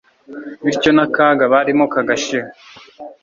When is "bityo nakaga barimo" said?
0.65-1.85